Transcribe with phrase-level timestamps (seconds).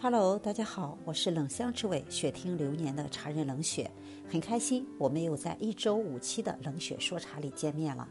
[0.00, 3.90] Hello，大家好，我是冷香之味雪听流年的茶人冷雪，
[4.30, 8.06] 很开心我们又在一周五期的冷雪说茶里见面了。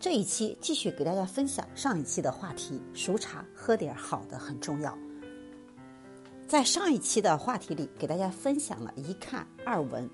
[0.00, 4.98] 这一期继续给大家分享上一期的话题，熟茶喝点好的很重要。
[6.48, 10.10] 在上一期的话题里，给大家分享了一看二闻，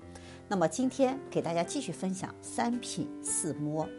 [0.47, 3.89] 那么今天给大家继续分享三品四摸。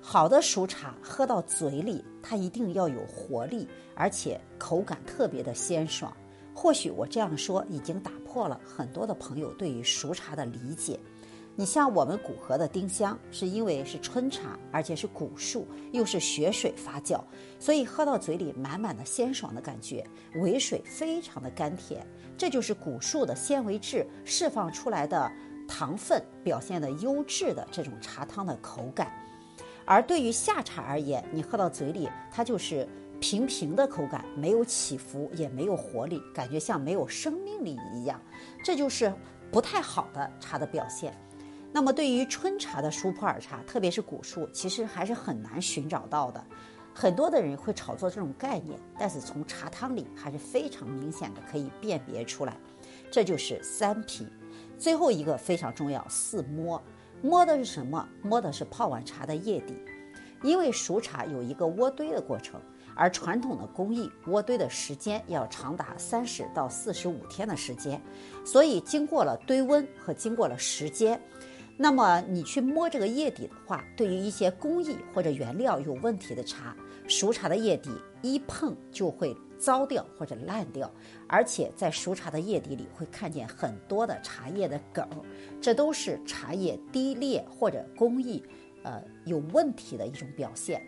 [0.00, 6.14] 好的熟茶喝到嘴里，它一定要有活力，而且口感特别的鲜爽。
[6.54, 10.98] 或许我这样说已经打破了很多的朋友对于熟茶的理解。
[11.56, 17.20] 你像我们古河的丁香，是因为是春茶，而且是古树，又是雪水发酵，
[17.60, 20.04] 所以喝到嘴里满满的鲜爽的感觉，
[20.36, 22.04] 尾水非常的甘甜。
[22.36, 25.30] 这就是古树的纤维质释放出来的
[25.68, 29.12] 糖分表现的优质的这种茶汤的口感。
[29.84, 32.88] 而对于夏茶而言，你喝到嘴里，它就是
[33.24, 38.20] 平平的口感，没有起伏，也没有活力，感觉像没有生命力一样，
[38.62, 39.10] 这就是
[39.50, 41.18] 不太好的茶的表现。
[41.72, 46.44] 那么，对于春茶的熟普洱茶，特别是古树，其实还是很难寻找到的。
[46.92, 52.54] 很多的人会炒作这种概念，但是从茶汤里还是非常明显的可以辨别出来。
[53.10, 54.28] 这就是三品，
[54.78, 56.78] 最后一个非常重要，四摸。
[57.22, 58.06] 摸的是什么？
[58.20, 59.74] 摸的是泡完茶的叶底，
[60.42, 62.60] 因为熟茶有一个渥堆的过程，
[62.96, 68.00] 而传统的工艺渥堆的时间要长达三十到四十五天的时间，
[68.44, 71.20] 所以经过了堆温和经过了时间，
[71.76, 76.76] 那么你去摸这个叶底的话，对于一些工艺或者原料有问题的茶，
[77.08, 77.90] 熟茶的叶底
[78.22, 79.36] 一碰就会。
[79.56, 80.90] 糟掉或者烂掉，
[81.26, 85.08] 而且在熟茶的叶底里会看见很多的茶叶的梗，
[85.58, 88.44] 这都是茶叶低劣或者工艺，
[88.82, 90.82] 呃有问题的一种表现。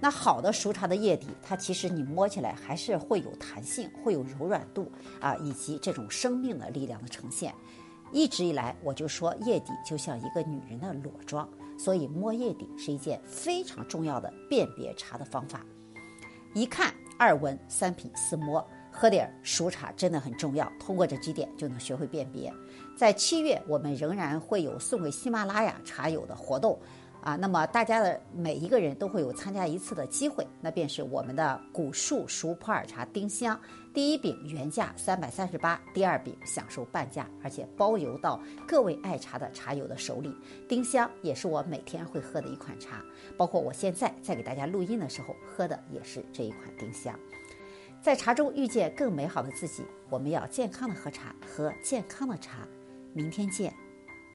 [0.00, 7.54] 那好的熟茶的叶底，它其实你摸起来还是会有弹性，会有柔软度啊，以及这种生命的力量的呈现。
[8.12, 11.48] 一直以来我就说叶底就像一个女人的裸妆，
[11.78, 15.64] 所以摸叶底是一件非常重要的辨别茶的方法。
[16.54, 16.92] 一看。
[17.20, 20.72] 二闻三品四摸，喝点熟茶真的很重要。
[20.78, 22.54] 通过这几点就能学会辨别。
[22.96, 26.78] 在七月，我们仍然会有送给喜马拉雅茶友的活动。
[27.20, 33.60] 啊，那么大家的每一个人都会有参加一次的机会，那便是我们的古树熟普洱茶丁香，
[33.92, 40.34] 第一饼原价三百三十八，第二饼享受半价，而且包邮到各位爱茶的茶友的手里。
[40.68, 43.04] 丁香也是我每天会喝的一款茶，
[43.36, 47.18] 包括我现在在给大家录音的时候喝的也是这一款丁香。
[48.00, 52.66] 在茶中遇见更美好的自己，我们要健康的喝茶，喝健康的茶。
[53.12, 53.87] 明天见。